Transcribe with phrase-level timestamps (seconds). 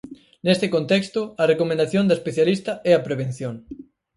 [0.45, 3.55] Neste contexto, a recomendación da especialista é a "prevención".